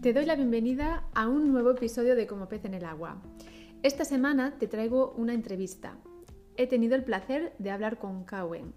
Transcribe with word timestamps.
te 0.00 0.14
doy 0.14 0.24
la 0.24 0.34
bienvenida 0.34 1.04
a 1.14 1.28
un 1.28 1.52
nuevo 1.52 1.72
episodio 1.72 2.16
de 2.16 2.26
Como 2.26 2.48
pez 2.48 2.64
en 2.64 2.72
el 2.72 2.86
agua. 2.86 3.20
Esta 3.82 4.06
semana 4.06 4.56
te 4.58 4.66
traigo 4.66 5.12
una 5.18 5.34
entrevista. 5.34 5.98
He 6.56 6.66
tenido 6.66 6.94
el 6.94 7.04
placer 7.04 7.52
de 7.58 7.70
hablar 7.70 7.98
con 7.98 8.24
Kawen. 8.24 8.72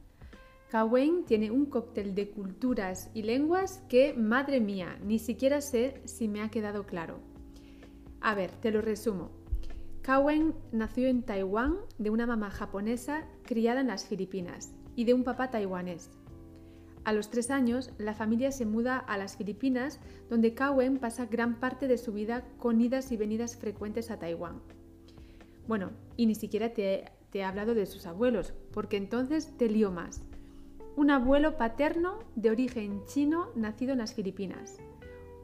Kawen 0.70 1.24
tiene 1.24 1.50
un 1.50 1.68
cóctel 1.68 2.14
de 2.14 2.30
culturas 2.30 3.10
y 3.14 3.24
lenguas 3.24 3.82
que, 3.88 4.14
madre 4.14 4.60
mía, 4.60 5.00
ni 5.02 5.18
siquiera 5.18 5.62
sé 5.62 6.02
si 6.04 6.28
me 6.28 6.42
ha 6.42 6.50
quedado 6.50 6.86
claro. 6.86 7.20
A 8.20 8.36
ver, 8.36 8.52
te 8.52 8.72
lo 8.72 8.82
resumo. 8.82 9.32
Kawen 10.02 10.54
nació 10.74 11.08
en 11.08 11.24
Taiwán 11.24 11.78
de 12.00 12.10
una 12.10 12.28
mamá 12.28 12.50
japonesa 12.50 13.30
criada 13.44 13.80
en 13.80 13.88
las 13.88 14.06
Filipinas 14.06 14.74
y 14.98 15.06
de 15.06 15.14
un 15.14 15.24
papá 15.24 15.52
taiwanés. 15.52 16.10
A 17.06 17.12
los 17.12 17.30
tres 17.30 17.52
años, 17.52 17.92
la 17.98 18.14
familia 18.14 18.52
se 18.52 18.66
muda 18.66 18.98
a 18.98 19.18
las 19.18 19.36
Filipinas, 19.36 20.00
donde 20.30 20.54
Kawen 20.54 21.00
pasa 21.00 21.26
gran 21.26 21.60
parte 21.60 21.88
de 21.88 21.98
su 21.98 22.14
vida 22.14 22.46
con 22.60 22.80
idas 22.80 23.12
y 23.12 23.18
venidas 23.18 23.58
frecuentes 23.58 24.10
a 24.10 24.20
Taiwán. 24.20 24.62
Bueno, 25.68 25.92
y 26.16 26.26
ni 26.26 26.36
siquiera 26.36 26.74
te, 26.74 27.06
he 27.34 27.44
hablado 27.44 27.74
de 27.74 27.86
sus 27.86 28.06
abuelos, 28.06 28.54
porque 28.72 28.96
entonces 28.96 29.58
te 29.58 29.68
lío 29.68 29.92
más. 29.92 30.22
Un 30.96 31.10
abuelo 31.10 31.58
paterno 31.58 32.20
de 32.36 32.52
origen 32.52 33.04
chino 33.06 33.50
nacido 33.56 33.92
en 33.94 33.98
las 33.98 34.14
Filipinas. 34.14 34.78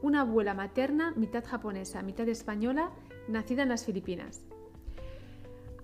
Una 0.00 0.22
abuela 0.22 0.54
materna 0.54 1.12
mitad 1.16 1.44
japonesa, 1.44 2.02
mitad 2.02 2.28
española, 2.28 2.90
nacida 3.28 3.64
en 3.64 3.68
las 3.68 3.84
Filipinas. 3.84 4.42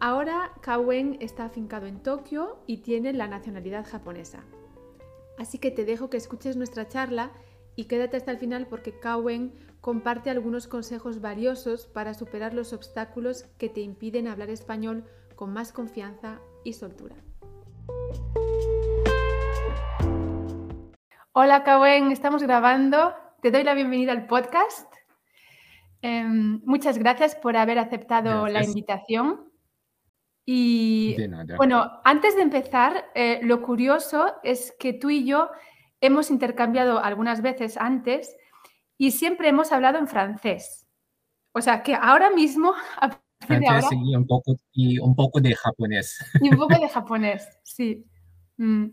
Ahora 0.01 0.53
Kawen 0.63 1.19
está 1.21 1.45
afincado 1.47 1.87
en 1.87 2.03
Tokio 2.03 2.59
y 2.67 2.79
tiene 2.79 3.13
la 3.13 3.29
nacionalidad 3.29 3.87
japonesa. 3.87 4.43
Así 5.39 5.59
que 5.59 5.71
te 5.71 5.85
dejo 5.85 6.09
que 6.09 6.17
escuches 6.17 6.57
nuestra 6.57 6.89
charla 6.89 7.31
y 7.75 7.85
quédate 7.85 8.17
hasta 8.17 8.31
el 8.31 8.39
final 8.39 8.67
porque 8.69 8.99
Kawen 8.99 9.53
comparte 9.81 10.31
algunos 10.31 10.67
consejos 10.67 11.21
valiosos 11.21 11.87
para 11.87 12.15
superar 12.15 12.55
los 12.55 12.73
obstáculos 12.73 13.45
que 13.59 13.69
te 13.69 13.81
impiden 13.81 14.29
hablar 14.29 14.49
español 14.49 15.05
con 15.35 15.53
más 15.53 15.73
confianza 15.73 16.41
y 16.65 16.73
soltura. 16.73 17.17
Hola 21.33 21.65
Kawen, 21.65 22.11
estamos 22.13 22.43
grabando. 22.43 23.13
Te 23.43 23.51
doy 23.51 23.63
la 23.63 23.75
bienvenida 23.75 24.13
al 24.13 24.27
podcast. 24.27 24.91
Em, 26.01 26.63
muchas 26.65 26.99
gracias 26.99 27.37
por 27.37 27.59
haber 27.59 27.79
aceptado 27.79 28.49
la 28.49 28.65
invitación. 28.65 29.46
Y 30.49 31.17
bueno, 31.57 32.01
antes 32.05 32.37
de 32.37 32.43
empezar, 32.43 33.07
eh, 33.17 33.41
lo 33.43 33.63
curioso 33.63 34.37
es 34.45 34.73
que 34.79 34.93
tú 34.93 35.11
y 35.11 35.27
yo 35.27 35.51
hemos 36.01 36.31
intercambiado 36.31 37.03
algunas 37.03 37.43
veces 37.43 37.77
antes 37.77 38.37
y 38.97 39.11
siempre 39.11 39.49
hemos 39.49 39.73
hablado 39.73 39.99
en 39.99 40.07
francés. 40.07 40.87
O 41.53 41.61
sea, 41.61 41.83
que 41.83 41.95
ahora 41.95 42.31
mismo... 42.31 42.75
Francés 43.41 43.91
y, 43.93 44.17
un 44.17 44.27
poco, 44.27 44.57
y 44.73 44.99
un 44.99 45.15
poco 45.15 45.41
de 45.41 45.55
japonés. 45.55 46.19
Y 46.43 46.49
un 46.49 46.57
poco 46.57 46.79
de 46.79 46.89
japonés, 46.89 47.47
sí. 47.65 48.07
Mm. 48.57 48.87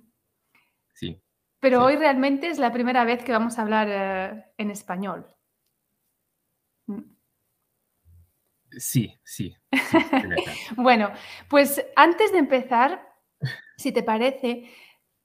Sí. 0.94 1.22
Pero 1.60 1.86
hoy 1.86 1.96
realmente 1.96 2.50
es 2.50 2.60
la 2.60 2.74
primera 2.74 3.06
vez 3.06 3.24
que 3.24 3.32
vamos 3.32 3.58
a 3.58 3.62
hablar 3.62 3.88
eh, 3.90 4.46
en 4.58 4.72
español. 4.72 5.28
Mm. 6.88 7.04
Sí, 8.78 9.20
sí. 9.24 9.56
bueno, 10.78 11.12
pues 11.50 11.84
antes 11.96 12.32
de 12.32 12.40
empezar, 12.40 13.08
si 13.78 13.92
te 13.92 14.04
parece, 14.04 14.70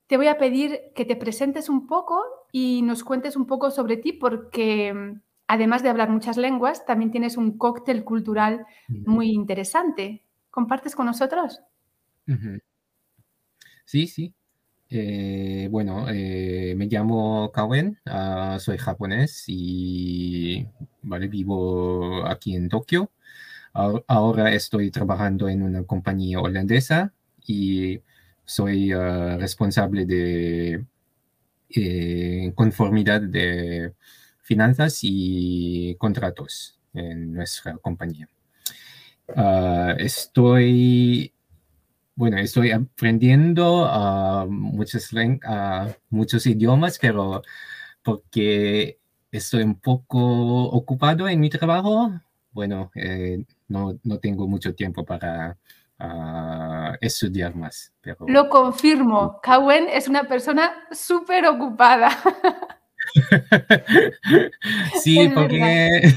te 0.07 0.17
voy 0.17 0.27
a 0.27 0.39
pedir 0.39 0.93
que 0.95 1.05
te 1.05 1.17
presentes 1.17 1.69
un 1.69 1.87
poco 1.87 2.23
y 2.53 2.83
nos 2.83 3.05
cuentes 3.05 3.37
un 3.37 3.47
poco 3.47 3.71
sobre 3.71 3.97
ti, 3.97 4.13
porque 4.13 4.93
mm, 4.93 5.21
además 5.47 5.83
de 5.83 5.91
hablar 5.91 6.11
muchas 6.11 6.37
lenguas, 6.37 6.87
también 6.87 7.11
tienes 7.11 7.37
un 7.37 7.59
cóctel 7.59 8.05
cultural 8.05 8.67
muy 8.89 9.31
interesante. 9.31 10.25
¿Compartes 10.51 10.95
con 10.95 11.07
nosotros? 11.07 11.61
Sí, 13.85 14.07
sí. 14.07 14.35
Eh, 14.91 15.69
bueno, 15.71 16.07
eh, 16.09 16.75
me 16.77 16.87
llamo 16.87 17.51
Kawen, 17.53 17.99
ah, 18.07 18.57
soy 18.59 18.79
japonés 18.79 19.45
y 19.47 20.67
vivo 21.29 22.27
aquí 22.27 22.55
en 22.57 22.69
Tokio. 22.69 23.11
Ahora 23.75 24.53
estoy 24.55 24.91
trabajando 24.91 25.49
en 25.49 25.63
una 25.63 25.85
compañía 25.85 26.41
holandesa 26.41 27.13
y 27.47 28.01
soy 28.45 28.93
ah, 28.93 29.37
responsable 29.39 30.07
de 30.07 30.85
eh, 31.71 32.53
conformidad 32.55 33.21
de 33.21 33.95
finanzas 34.43 35.01
y 35.03 35.95
contratos 35.99 36.79
en 36.95 37.35
nuestra 37.35 37.77
compañía. 37.79 38.29
Ah, 39.37 39.95
estoy, 39.99 41.33
bueno, 42.19 42.37
estoy 42.39 42.73
aprendiendo 42.73 43.85
uh, 43.85 44.51
muchos, 44.51 45.09
muchos 46.11 46.47
idiomas, 46.47 46.99
pero 46.99 47.43
porque 48.03 48.99
estoy 49.31 49.63
un 49.63 49.79
poco 49.79 50.65
ocupado 50.65 51.29
en 51.29 51.39
mi 51.39 51.49
trabajo, 51.49 52.11
bueno, 52.51 52.91
eh, 52.97 53.45
no, 53.69 54.01
no, 54.03 54.19
tengo 54.19 54.49
mucho 54.49 54.75
tiempo 54.75 55.05
para 55.05 55.57
uh, 56.01 56.97
estudiar 57.01 57.55
más. 57.55 57.93
Pero... 58.01 58.27
Lo 58.27 58.49
confirmo, 58.49 59.39
Kawen 59.41 59.87
es 59.89 60.09
una 60.09 60.25
persona 60.25 60.73
súper 60.91 61.47
ocupada. 61.47 62.11
sí, 65.01 65.31
porque 65.33 66.17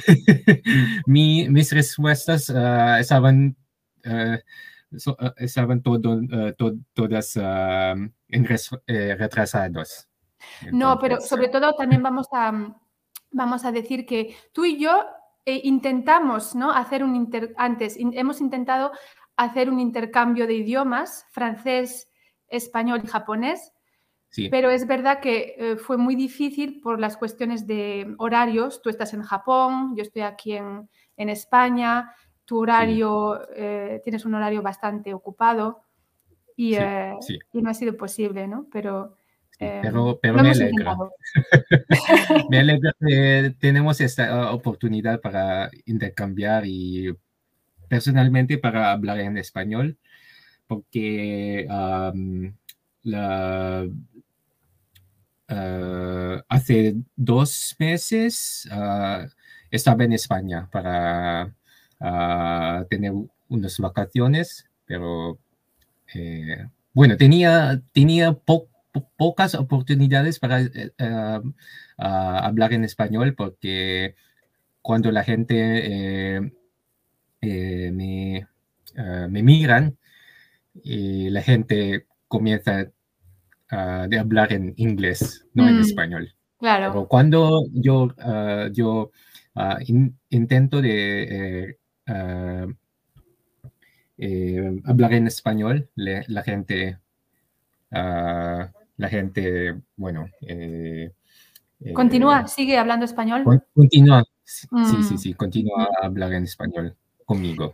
mi, 1.06 1.48
mis 1.48 1.72
respuestas 1.72 2.50
uh, 2.50 2.98
estaban, 3.00 3.56
uh, 4.08 4.38
so, 4.98 5.18
estaban 5.38 5.82
todo, 5.82 6.22
to, 6.58 6.74
todas 6.94 7.38
en 7.38 8.46
res, 8.46 8.70
eh, 8.88 9.16
retrasados. 9.16 10.08
Entonces, 10.62 10.74
no, 10.74 10.98
pero 11.00 11.22
sobre 11.22 11.50
todo 11.50 11.74
también 11.74 12.02
vamos 12.02 12.28
a, 12.32 12.76
vamos 13.32 13.66
a 13.66 13.72
decir 13.72 14.06
que 14.06 14.36
tú 14.54 14.66
y 14.66 14.80
yo 14.80 15.06
eh, 15.46 15.62
intentamos 15.64 16.56
¿no? 16.56 16.72
hacer 16.72 17.04
un 17.04 17.16
inter 17.16 17.54
antes, 17.58 17.98
hemos 17.98 18.42
intentado 18.42 18.92
hacer 19.36 19.70
un 19.70 19.80
intercambio 19.80 20.48
de 20.48 20.54
idiomas, 20.56 21.26
francés, 21.32 22.10
español 22.48 23.02
y 23.04 23.08
japonés, 23.08 23.72
sí. 24.30 24.50
pero 24.50 24.70
es 24.70 24.86
verdad 24.86 25.20
que 25.20 25.56
eh, 25.58 25.78
fue 25.78 25.98
muy 25.98 26.16
difícil 26.16 26.82
por 26.82 27.00
las 27.00 27.18
cuestiones 27.18 27.66
de 27.66 28.14
horarios. 28.18 28.82
Tú 28.82 28.90
estás 28.90 29.14
en 29.14 29.24
Japón, 29.24 29.96
yo 29.96 30.04
estoy 30.04 30.24
aquí 30.24 30.54
en, 30.54 30.90
en 31.18 31.30
España, 31.30 32.14
tu 32.52 32.60
horario, 32.60 33.40
sí. 33.48 33.54
eh, 33.56 34.02
tienes 34.04 34.26
un 34.26 34.34
horario 34.36 34.62
bastante 34.62 35.14
ocupado 35.14 35.84
y, 36.58 36.76
sí, 37.22 37.40
y, 37.54 37.62
no 37.62 37.70
ha 37.70 37.74
sido 37.74 37.96
posible, 37.96 38.46
¿no? 38.46 38.68
Pero 38.74 39.16
eh, 39.58 39.80
pero, 39.82 40.20
pero 40.22 40.34
me 40.44 40.50
alegra. 40.50 40.98
me 42.50 42.60
alegra 42.60 42.94
que 43.00 43.56
tenemos 43.58 44.02
esta 44.02 44.52
oportunidad 44.52 45.22
para 45.22 45.72
intercambiar 45.86 46.66
y 46.66 47.16
personalmente 47.88 48.58
para 48.58 48.92
hablar 48.92 49.22
en 49.22 49.38
español, 49.38 49.98
porque 50.68 51.66
um, 51.70 52.54
la, 53.04 53.88
uh, 55.50 56.42
hace 56.50 56.96
dos 57.16 57.78
meses 57.80 58.70
uh, 58.74 59.26
estaba 59.70 60.04
en 60.04 60.12
España 60.12 60.68
para 60.70 61.54
uh, 62.02 62.86
tener 62.90 63.14
unas 63.48 63.78
vacaciones, 63.80 64.70
pero 64.86 65.40
eh, 66.14 66.66
bueno, 66.94 67.16
tenía, 67.16 67.82
tenía 67.94 68.34
pocas 69.18 69.56
oportunidades 69.56 70.40
para 70.40 70.62
uh, 70.62 71.48
uh, 71.48 71.52
hablar 71.98 72.74
en 72.74 72.84
español 72.84 73.34
porque 73.36 74.16
cuando 74.82 75.12
la 75.12 75.24
gente 75.24 75.56
eh, 75.56 76.52
eh, 77.42 77.92
me, 77.94 78.48
uh, 78.98 79.30
me, 79.30 79.44
miran, 79.44 79.98
la 80.84 81.42
gente 81.42 82.08
comienza 82.28 82.92
de 83.72 84.20
hablar 84.20 84.52
en 84.52 84.74
inglés, 84.76 85.46
no 85.54 85.64
mm, 85.64 85.68
en 85.68 85.80
español. 85.80 86.36
Claro. 86.60 86.92
Pero 86.92 87.08
cuando 87.08 87.66
yo, 87.72 88.14
yo 88.74 89.12
in, 89.86 90.18
intento 90.30 90.82
de 90.82 91.78
eh, 92.06 92.68
hablar 94.86 95.14
en 95.14 95.28
español, 95.28 95.90
le, 95.96 96.24
la 96.28 96.44
gente 96.44 97.00
la 99.02 99.10
gente, 99.10 99.76
bueno... 99.98 100.30
Eh, 100.42 101.12
continúa, 101.94 102.48
sigue 102.48 102.78
hablando 102.78 103.06
español. 103.06 103.44
Continúa, 103.74 104.24
sí, 104.44 104.68
mm. 104.70 105.04
sí, 105.04 105.18
sí, 105.18 105.34
continúa 105.34 105.90
a 106.02 106.06
hablar 106.06 106.34
en 106.34 106.44
español 106.44 106.96
conmigo. 107.26 107.74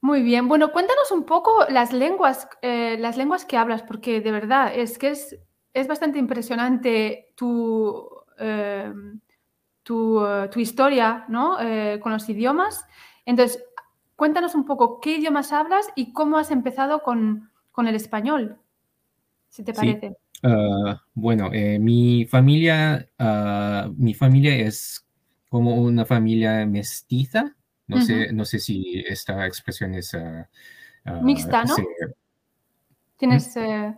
Muy 0.00 0.22
bien, 0.22 0.48
bueno, 0.48 0.72
cuéntanos 0.72 1.10
un 1.10 1.24
poco 1.24 1.64
las 1.68 1.92
lenguas, 1.92 2.48
eh, 2.62 2.96
las 2.98 3.16
lenguas 3.16 3.44
que 3.44 3.56
hablas, 3.56 3.82
porque 3.82 4.20
de 4.20 4.30
verdad 4.30 4.72
es 4.74 4.98
que 4.98 5.10
es, 5.10 5.36
es 5.74 5.88
bastante 5.88 6.18
impresionante 6.18 7.32
tu, 7.36 8.08
eh, 8.38 8.92
tu, 9.82 10.24
tu 10.52 10.60
historia 10.60 11.24
¿no? 11.28 11.60
Eh, 11.60 11.98
con 12.00 12.12
los 12.12 12.28
idiomas. 12.28 12.84
Entonces, 13.26 13.62
cuéntanos 14.16 14.54
un 14.54 14.64
poco 14.64 15.00
qué 15.00 15.16
idiomas 15.18 15.52
hablas 15.52 15.88
y 15.96 16.12
cómo 16.12 16.38
has 16.38 16.50
empezado 16.50 17.02
con, 17.02 17.50
con 17.72 17.86
el 17.88 17.94
español, 17.94 18.58
si 19.50 19.64
te 19.64 19.72
Sí. 19.72 19.76
parece. 19.76 20.16
Ah, 20.42 21.00
bueno, 21.14 21.50
eh, 21.52 21.78
mi 21.78 22.26
familia, 22.26 23.08
ah, 23.18 23.88
mi 23.96 24.12
familia 24.14 24.56
es 24.56 25.06
como 25.48 25.76
una 25.76 26.04
familia 26.04 26.66
mestiza. 26.66 27.54
No 27.86 28.00
sé, 28.00 28.32
no 28.32 28.44
sé 28.44 28.58
si 28.58 29.04
esta 29.06 29.46
expresión 29.46 29.94
es 29.94 30.14
ah, 30.14 30.48
Mixta, 31.22 31.64
¿no? 31.64 31.76
se- 31.76 32.14
Tienes 33.18 33.56
eh, 33.56 33.94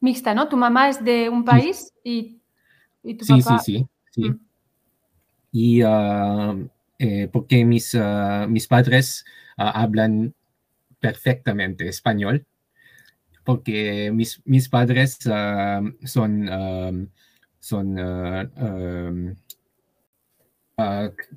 mixta, 0.00 0.34
¿no? 0.34 0.48
Tu 0.48 0.56
mamá 0.56 0.88
es 0.88 1.02
de 1.04 1.28
un 1.28 1.44
Sí. 1.44 1.46
país 1.46 1.92
y, 2.02 2.40
y 3.02 3.14
tu 3.14 3.24
Sí, 3.26 3.42
papá. 3.42 3.58
sí, 3.58 3.76
sí, 3.76 3.86
sí. 4.10 4.28
Mm. 4.30 4.34
Y 5.52 5.82
ah, 5.82 6.54
eh, 6.98 7.28
porque 7.30 7.64
mis, 7.64 7.94
ah, 7.94 8.46
mis 8.48 8.66
padres 8.66 9.24
ah, 9.56 9.82
hablan 9.82 10.34
perfectamente 11.00 11.88
español, 11.88 12.46
porque 13.44 14.10
mis, 14.12 14.40
mis 14.44 14.68
padres 14.68 15.18
ah, 15.26 15.82
son, 16.04 17.10
son 17.60 17.96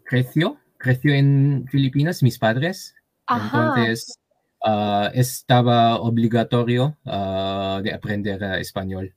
creció, 0.06 0.60
creció 0.78 1.14
en 1.14 1.66
Filipinas, 1.70 2.24
mis 2.24 2.40
padres. 2.40 2.96
Ajá. 3.28 3.74
Entonces 3.76 4.20
estaba 5.14 6.00
obligatorio 6.00 6.98
de 7.06 7.94
aprender 7.94 8.42
español 8.60 9.14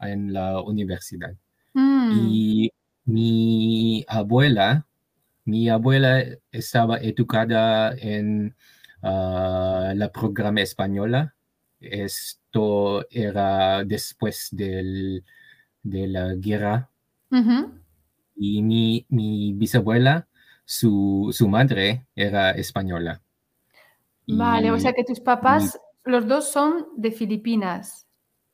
en 0.00 0.32
la 0.32 0.60
universidad. 0.60 1.34
Mm. 1.74 2.28
Y 2.30 2.72
mi 3.04 4.04
abuela, 4.08 4.86
mi 5.46 5.68
abuela 5.68 6.22
estaba 6.50 6.98
educada 6.98 7.94
en 7.96 8.54
ah, 9.02 9.92
la 9.94 10.10
programa 10.10 10.60
española. 10.60 11.34
Esto 11.80 13.06
era 13.10 13.84
después 13.84 14.48
del, 14.50 15.24
de 15.82 16.06
la 16.08 16.34
guerra. 16.34 16.90
Y 18.34 18.62
mi, 18.62 19.06
mi 19.08 19.52
bisabuela, 19.54 20.26
su, 20.64 21.30
su 21.32 21.48
madre 21.48 22.06
era 22.14 22.50
española. 22.50 23.22
Vale, 24.26 24.72
o 24.72 24.80
sea 24.80 24.92
que 24.92 25.04
tus 25.04 25.20
papás, 25.20 25.78
los 26.04 26.26
dos 26.26 26.50
son 26.50 26.88
de 26.96 27.12
Filipinas. 27.12 28.06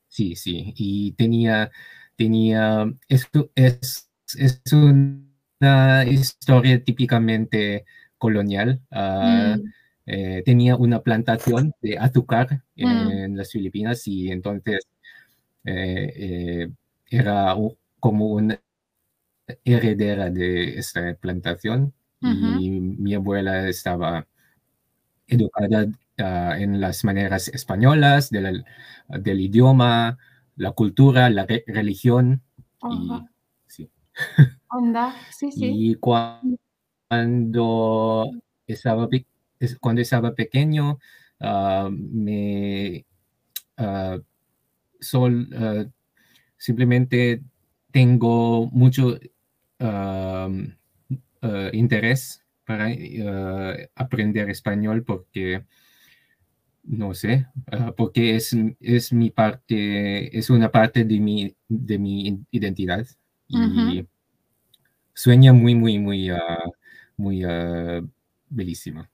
Sí, 0.08 0.36
sí, 0.36 0.74
y 0.76 1.12
tenía, 1.12 1.70
tenía, 2.16 2.84
esto 3.08 3.50
es, 3.54 4.10
es 4.36 4.60
una 5.62 6.04
historia 6.04 6.82
típicamente 6.82 7.84
colonial. 8.18 8.80
ah, 8.90 9.56
Mm. 9.58 9.72
eh, 10.06 10.42
tenía 10.44 10.74
una 10.76 11.00
plantación 11.00 11.72
de 11.80 11.96
azúcar 11.98 12.62
Mm. 12.76 13.10
en 13.10 13.36
las 13.36 13.52
Filipinas 13.52 14.06
y 14.08 14.32
entonces 14.32 14.80
eh, 15.64 16.12
eh, 16.16 16.68
era 17.08 17.54
como 18.00 18.26
una 18.26 18.60
heredera 19.64 20.28
de 20.30 20.76
esta 20.78 21.14
plantación 21.14 21.92
y 22.20 22.70
mi 22.70 23.14
abuela 23.14 23.68
estaba 23.68 24.26
educada 25.26 25.86
ah, 26.18 26.56
en 26.58 26.80
las 26.80 27.04
maneras 27.04 27.48
españolas, 27.48 28.30
de 28.30 28.40
la- 28.42 28.64
del 29.18 29.40
idioma, 29.40 30.18
la 30.56 30.70
cultura, 30.72 31.30
la 31.30 31.46
re- 31.46 31.64
religión. 31.66 32.42
Y, 32.90 33.10
Ajá. 33.10 33.26
sí. 33.66 33.88
Onda, 34.72 35.14
sí, 35.30 35.52
sí. 35.52 35.66
y 35.66 35.96
cua- 35.96 36.40
cuando 37.08 38.30
estaba, 38.66 39.08
cuando 39.80 40.00
estaba 40.02 40.34
pequeño, 40.34 40.98
ah, 41.40 41.90
me 41.92 43.04
ah, 43.78 44.18
sol- 45.00 45.50
ah, 45.56 45.86
simplemente 46.58 47.42
tengo 47.92 48.68
mucho 48.72 49.18
interés 51.72 52.42
para 52.64 52.88
aprender 53.96 54.48
español 54.50 55.04
porque 55.04 55.64
no 56.84 57.14
sé, 57.14 57.46
porque 57.96 58.36
es, 58.36 58.56
es 58.80 59.12
mi 59.12 59.30
parte, 59.30 60.36
es 60.36 60.50
una 60.50 60.70
parte 60.70 61.04
de 61.04 61.20
mi, 61.20 61.56
de 61.68 61.98
mi 61.98 62.40
identidad 62.50 63.06
y. 63.48 64.06
sueña 65.14 65.52
muy, 65.52 65.74
muy, 65.74 65.98
muy, 65.98 66.30
ah, 66.30 66.58
muy 67.16 67.44
ah, 67.44 68.00
bellísima. 68.48 69.10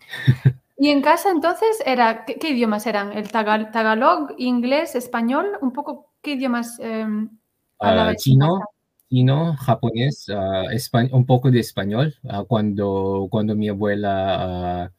Y 0.76 0.88
en 0.88 1.02
casa 1.02 1.30
entonces 1.30 1.80
era, 1.86 2.24
¿qué, 2.24 2.34
qué 2.36 2.50
idiomas 2.50 2.86
eran? 2.86 3.12
¿El 3.12 3.30
tagal- 3.30 3.70
tagalog, 3.70 4.34
inglés, 4.38 4.96
español? 4.96 5.56
Un 5.60 5.72
poco, 5.72 6.12
¿qué 6.20 6.32
idiomas 6.32 6.80
em, 6.80 7.30
Ah, 7.78 8.12
chino, 8.16 8.60
chino, 9.08 9.54
japonés, 9.56 10.28
ah, 10.30 10.64
espa- 10.72 11.08
un 11.12 11.26
poco 11.26 11.50
de 11.50 11.60
español. 11.60 12.14
cuando, 12.48 13.28
cuando 13.30 13.54
mi 13.54 13.68
abuela 13.68 14.90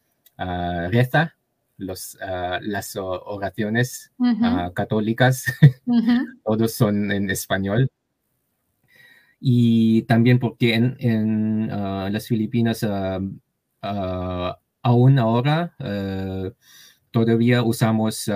reza 0.90 1.36
los, 1.78 2.18
las 2.62 2.96
oraciones 2.96 4.14
católicas, 4.74 5.46
ujú. 5.86 6.26
todos 6.46 6.74
son 6.74 7.12
en 7.12 7.30
español. 7.30 7.90
Y 9.48 10.02
también 10.04 10.40
porque 10.40 10.74
en, 10.74 10.96
en, 11.00 11.70
ah, 11.72 12.10
las 12.12 12.26
Filipinas, 12.28 12.84
ah, 12.84 13.20
ah, 13.84 14.58
aún 14.82 15.20
ahora, 15.20 15.76
ah, 15.78 16.50
todavía 17.12 17.62
usamos 17.62 18.28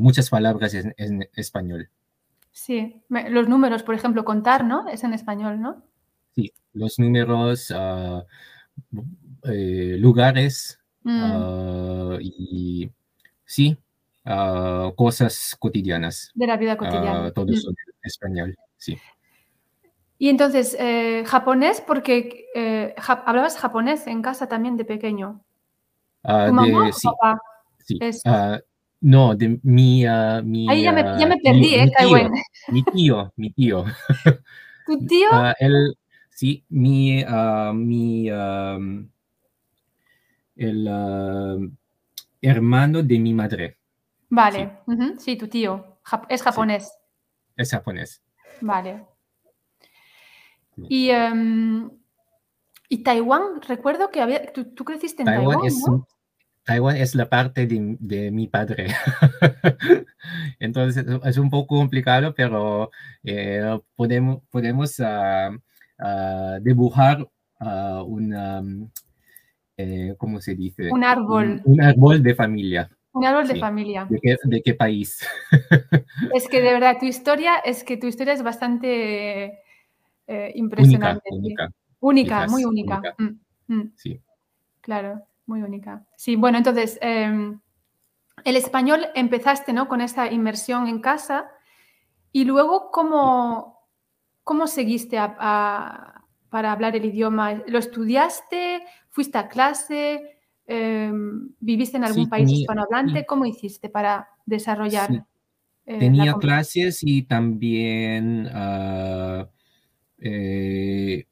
muchas 0.00 0.30
palabras 0.30 0.74
en, 0.74 0.94
en 0.96 1.28
español. 1.34 1.88
Sí, 2.50 3.02
me- 3.08 3.30
los 3.30 3.48
números, 3.48 3.84
por 3.84 3.94
ejemplo, 3.94 4.24
contar, 4.24 4.64
¿no? 4.64 4.88
Es 4.88 5.04
en 5.04 5.14
español, 5.14 5.60
¿no? 5.60 5.84
Sí, 6.34 6.52
los 6.72 6.98
números, 6.98 7.70
eh, 9.44 9.96
lugares 9.98 10.78
Mm, 11.04 12.18
y 12.20 12.90
sí, 13.44 13.76
cosas 14.96 15.54
cotidianas. 15.58 16.32
de 16.34 16.46
la 16.46 16.56
vida 16.56 16.76
cotidiana. 16.78 17.30
todos 17.32 17.50
Mm. 17.50 17.60
son 17.62 17.74
en 17.86 17.94
español, 18.02 18.56
sí. 18.84 18.98
Y 20.18 20.28
entonces, 20.28 20.76
eh, 20.78 21.24
japonés, 21.26 21.80
porque 21.80 22.46
eh, 22.54 22.94
ja- 22.98 23.22
hablabas 23.26 23.58
japonés 23.58 24.06
en 24.06 24.22
casa 24.22 24.48
también 24.48 24.76
de 24.76 24.84
pequeño. 24.84 25.44
Ah, 26.22 26.46
¿Tu 26.46 26.52
mamá 26.52 26.66
de, 26.68 26.88
o 26.88 26.92
tu 26.94 27.00
sí, 27.00 27.08
papá? 27.10 27.38
sí. 27.78 27.98
Ah, 28.26 28.60
no, 29.00 29.34
de 29.36 29.60
mi, 29.62 30.06
ah, 30.06 30.42
mi, 30.44 30.66
Ahí 30.70 30.82
ya 30.82 30.92
me, 30.92 31.02
ya 31.18 31.26
me 31.26 31.36
mi- 31.42 31.42
perdí, 31.44 31.74
¿eh, 31.74 31.86
mi 31.86 31.90
tío, 31.96 32.30
mi 32.68 32.84
tío, 32.84 33.32
mi 33.36 33.50
tío. 33.52 33.84
¿Tu 34.86 35.06
tío? 35.06 35.28
Ah, 35.30 35.54
él, 35.58 35.96
sí, 36.30 36.64
mi, 36.70 37.24
mi, 37.74 38.30
el 40.56 40.88
hermano 42.42 43.02
de 43.02 43.18
mi 43.18 43.34
madre 43.34 43.78
Vale, 44.28 44.80
sí, 45.18 45.36
tu 45.36 45.48
tío. 45.48 45.98
Es 46.28 46.42
japonés. 46.42 46.92
es 47.56 47.70
japonés. 47.72 48.22
Vale. 48.64 49.04
Y, 50.88 51.10
em, 51.10 51.90
y 52.88 53.02
Taiwán, 53.02 53.60
recuerdo 53.68 54.10
que 54.10 54.22
había, 54.22 54.50
tú, 54.52 54.64
tú 54.64 54.84
creciste 54.84 55.22
en 55.22 55.26
Taiwán 55.26 55.58
Taiwán, 55.58 55.66
es, 55.66 55.86
¿no? 55.86 56.08
Taiwán 56.64 56.96
es 56.96 57.14
la 57.14 57.28
parte 57.28 57.66
de, 57.66 57.96
de 58.00 58.30
mi 58.30 58.48
padre. 58.48 58.86
Entonces 60.58 61.04
es 61.24 61.36
un 61.36 61.50
poco 61.50 61.76
complicado, 61.76 62.34
pero 62.34 62.90
eh, 63.22 63.78
podemos, 63.94 64.42
podemos 64.50 64.98
ah, 65.00 65.50
ah, 65.98 66.58
dibujar 66.62 67.28
ah, 67.60 68.02
una, 68.02 68.62
eh, 69.76 70.14
¿cómo 70.16 70.40
se 70.40 70.54
dice? 70.54 70.90
Un 70.90 71.04
árbol, 71.04 71.60
Un, 71.66 71.74
un 71.74 71.82
árbol 71.82 72.22
de 72.22 72.34
familia. 72.34 72.90
Un 73.14 73.24
árbol 73.24 73.46
de 73.48 73.56
familia. 73.56 74.06
¿De 74.10 74.20
qué, 74.20 74.36
de 74.42 74.62
qué 74.62 74.74
país? 74.74 75.26
Es 76.32 76.48
que 76.48 76.60
de 76.60 76.72
verdad, 76.72 76.96
tu 77.00 77.06
historia, 77.06 77.56
es 77.58 77.82
que 77.82 77.96
tu 77.96 78.06
historia 78.06 78.32
es 78.34 78.42
bastante 78.42 79.62
eh, 80.26 80.52
impresionante. 80.54 81.22
sí. 81.28 81.36
única, 81.36 81.68
Única, 82.00 82.36
quizás, 82.36 82.50
muy 82.50 82.64
única. 82.64 82.96
única. 82.98 83.14
Mm, 83.18 83.74
mm, 83.74 83.92
sí. 83.96 84.20
claro, 84.80 85.26
muy 85.46 85.62
única. 85.62 86.04
Sí, 86.16 86.36
bueno, 86.36 86.58
entonces, 86.58 86.98
em, 87.02 87.58
el 88.44 88.56
español 88.56 89.06
empezaste, 89.14 89.72
¿no? 89.72 89.88
Con 89.88 90.00
esta 90.00 90.30
inmersión 90.30 90.86
en 90.86 91.00
casa 91.00 91.50
y 92.32 92.44
luego, 92.44 92.90
¿cómo, 92.92 93.88
cómo 94.44 94.66
seguiste 94.66 95.18
a- 95.18 95.36
a- 95.38 96.24
para 96.48 96.70
hablar 96.72 96.94
el 96.94 97.04
idioma? 97.06 97.54
¿Lo 97.66 97.78
estudiaste? 97.78 98.84
¿Fuiste 99.10 99.38
a 99.38 99.48
clase? 99.48 100.33
Em, 100.66 101.50
¿Viviste 101.60 101.96
en 101.96 102.04
algún 102.04 102.24
Sí, 102.24 102.30
país 102.30 102.46
tenía- 102.48 102.60
hispanohablante? 102.60 103.26
¿Cómo 103.26 103.44
hiciste 103.46 103.88
para 103.88 104.28
desarrollar 104.46 105.10
Sí, 105.10 105.20
eh, 105.86 105.98
Tenía 105.98 106.34
clases 106.34 107.00
y 107.02 107.22
también 107.24 108.48
ah, 108.52 109.48
eh, 110.18 111.26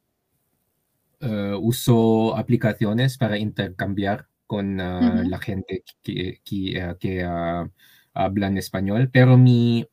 eh, 1.19 1.53
uso 1.59 2.35
aplicaciones 2.37 3.17
para 3.17 3.37
intercambiar 3.37 4.27
con 4.45 4.79
uh, 4.79 5.19
Ujú. 5.21 5.29
la 5.29 5.39
gente 5.39 5.83
que, 6.03 6.39
que, 6.43 6.85
uh, 6.85 6.97
que 6.99 7.25
uh, 7.25 7.69
hablan 8.13 8.57
español, 8.57 9.09
pero 9.11 9.37
mi, 9.37 9.87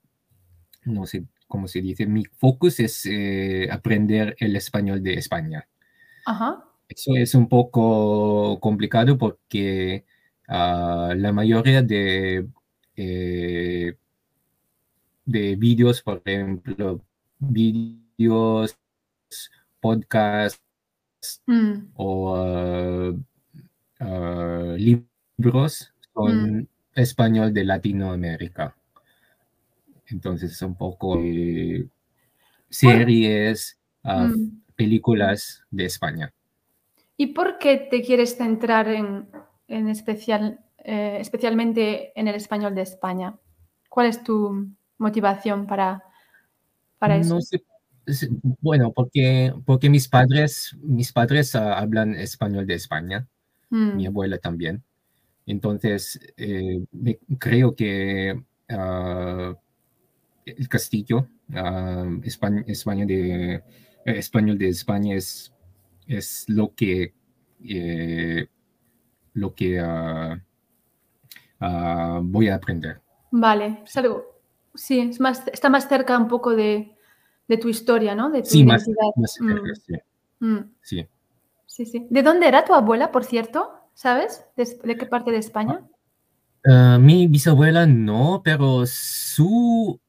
no 0.85 1.07
sé 1.07 1.25
cómo 1.47 1.67
se 1.69 1.81
dice, 1.81 2.07
mi 2.07 2.25
focus 2.37 2.81
es 2.81 3.09
aprender 3.71 4.37
el 4.39 4.55
español 4.57 5.03
de 5.03 5.15
España. 5.15 5.67
Ajá. 6.27 6.65
Eso 6.91 7.15
es 7.17 7.35
un 7.35 7.49
poco 7.49 8.59
complicado 8.61 9.17
porque 9.17 10.05
uh, 10.49 11.15
la 11.15 11.33
mayoría 11.33 11.83
de, 11.83 12.47
eh, 12.97 13.97
de 15.25 15.57
vídeos, 15.57 16.03
por 16.03 16.21
ejemplo, 16.25 17.01
vídeos, 17.39 18.77
podcasts 19.81 20.61
Mm, 21.47 21.93
o 21.95 22.35
uh, 22.35 23.13
uh, 24.01 24.77
libros 24.77 25.93
son 26.15 26.61
mm. 26.61 26.67
español 26.95 27.53
de 27.53 27.65
Latinoamérica. 27.65 28.75
Entonces 30.07 30.53
es 30.53 30.63
un 30.63 30.75
poco 30.77 31.21
eh, 31.23 31.87
series, 32.69 33.79
mm. 34.03 34.75
películas 34.75 35.63
de 35.71 35.85
España. 35.85 36.33
¿Y 37.21 37.27
por 37.37 37.59
qué 37.59 37.77
te 37.77 38.01
quieres 38.03 38.37
centrar 38.37 38.89
en, 38.89 39.29
en 39.69 39.89
especial, 39.89 40.65
eh, 40.79 41.19
especialmente 41.21 42.19
en 42.19 42.29
el 42.29 42.35
español 42.35 42.75
de 42.75 42.81
España? 42.83 43.39
¿Cuál 43.91 44.07
es 44.07 44.23
tu 44.25 44.75
motivación 44.97 45.67
para, 45.67 46.03
para 46.99 47.19
eso? 47.19 47.35
No 47.35 47.41
sé, 47.41 47.63
es- 48.07 48.29
bueno, 48.61 48.93
porque, 48.93 49.53
porque 49.65 49.89
mis 49.91 50.09
padres, 50.09 50.77
mis 50.83 51.13
padres 51.13 51.55
hablan 51.55 52.15
español 52.15 52.67
de 52.67 52.75
España, 52.75 53.27
mi 53.93 54.07
Mm, 54.07 54.07
abuela 54.07 54.39
también. 54.39 54.85
Entonces, 55.47 56.21
eh, 56.39 56.81
me- 56.93 57.19
creo 57.39 57.75
que 57.77 58.43
ah, 58.71 59.55
el 60.47 60.69
castillo, 60.69 61.29
ah, 61.55 62.07
España, 62.25 62.65
España 62.69 63.07
de, 63.07 63.55
eh, 63.57 63.63
español 64.07 64.59
de 64.59 64.69
España 64.71 65.17
es, 65.17 65.53
es 66.11 66.45
lo 66.49 66.75
que, 66.75 67.15
eh, 67.65 68.47
lo 69.35 69.55
que 69.55 69.79
ah, 69.81 70.41
ah, 71.61 72.21
voy 72.23 72.49
a 72.49 72.57
aprender. 72.57 73.01
Vale, 73.31 73.81
es 73.85 73.97
algo, 73.97 74.25
sí, 74.75 74.99
es 75.01 75.21
más, 75.21 75.47
está 75.53 75.69
más 75.69 75.89
cerca 75.89 76.19
un 76.19 76.29
poco 76.29 76.55
de, 76.57 76.97
de 77.47 77.57
tu 77.59 77.69
historia, 77.69 78.15
¿no? 78.15 78.31
De 78.31 78.43
tu 78.43 78.49
Sí, 78.51 78.65
más, 78.65 78.87
identidad. 78.87 79.11
más 79.17 79.33
cerca, 79.35 79.55
Mm, 79.63 79.75
sí, 79.75 79.95
mm, 80.41 80.59
sí. 80.83 81.09
sí, 81.67 81.87
sí. 81.87 82.07
¿De 82.11 82.23
dónde 82.23 82.49
era 82.49 82.65
tu 82.65 82.75
abuela, 82.75 83.13
por 83.13 83.25
cierto? 83.25 83.71
¿Sabes? 83.95 84.45
¿De, 84.57 84.65
de 84.83 84.97
qué 84.97 85.07
parte 85.07 85.31
de 85.31 85.39
España? 85.39 85.81
Ah, 86.67 86.99
mi 87.01 87.27
bisabuela 87.29 87.87
no, 87.87 88.43
pero 88.45 88.85
su 88.87 90.01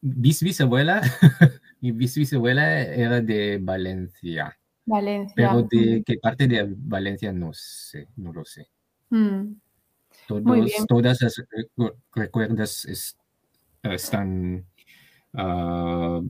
bisbisabuela, 0.00 1.00
mi 1.80 1.92
bisbisabuela 1.92 2.80
era 2.80 3.20
de 3.20 3.58
Valencia, 3.62 4.56
Valencia. 4.86 5.34
pero 5.36 5.62
de 5.62 6.02
qué 6.04 6.18
parte 6.18 6.46
de 6.46 6.66
Valencia 6.76 7.32
no 7.32 7.52
sé, 7.52 8.08
no 8.16 8.32
lo 8.32 8.44
sé. 8.44 8.66
mm. 9.10 9.54
Todos, 10.28 10.70
todas 10.88 11.20
las 11.22 11.36
recu- 11.38 11.94
recuerdas 12.14 12.84
es- 12.86 13.16
están, 13.82 14.64
ah, 15.34 16.20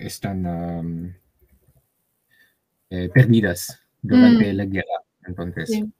están 0.00 1.16
eh, 2.90 3.08
perdidas 3.12 3.80
durante 4.00 4.52
Mm, 4.52 4.56
la 4.56 4.64
guerra, 4.64 5.02
entonces 5.26 5.68
sí. 5.70 5.92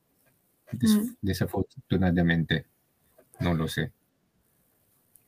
des- 0.72 0.94
Mm. 0.96 1.14
desafortunadamente 1.20 2.66
no 3.40 3.54
lo 3.54 3.68
sé. 3.68 3.92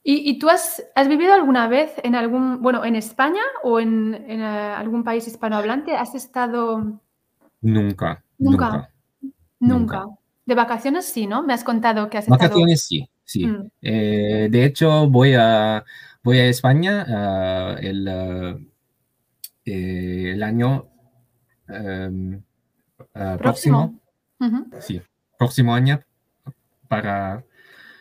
¿Y, 0.02 0.30
y 0.30 0.38
tú 0.38 0.48
has, 0.48 0.82
has 0.94 1.08
vivido 1.08 1.34
alguna 1.34 1.68
vez 1.68 1.92
en 2.02 2.14
algún, 2.14 2.62
bueno, 2.62 2.84
en 2.84 2.96
España 2.96 3.42
o 3.62 3.80
en, 3.80 4.14
en, 4.14 4.40
eh, 4.40 4.44
algún 4.44 5.04
país 5.04 5.26
hispanohablante? 5.26 5.94
¿Has 5.96 6.14
estado 6.14 7.00
Nunca, 7.60 8.24
nunca? 8.38 8.90
nunca. 9.58 10.06
De 10.46 10.54
vacaciones 10.54 11.04
sí, 11.04 11.26
¿no? 11.26 11.42
Me 11.42 11.52
has 11.52 11.62
contado 11.62 12.08
que 12.08 12.18
has 12.18 12.24
estado. 12.24 12.40
Vacaciones 12.42 12.82
sí, 12.86 13.08
sí. 13.24 13.46
Mm, 13.46 13.70
Eh, 13.82 14.48
de 14.50 14.64
hecho, 14.64 15.08
voy 15.08 15.34
a, 15.34 15.84
voy 16.22 16.38
a 16.38 16.46
España 16.48 17.04
ah, 17.06 17.76
el, 17.80 18.08
eh, 19.66 20.32
el 20.32 20.42
año 20.42 20.88
em, 21.68 22.42
ah, 23.14 23.36
próximo, 23.38 24.00
sí, 24.80 25.00
próximo 25.38 25.74
año, 25.74 26.00
para, 26.88 27.44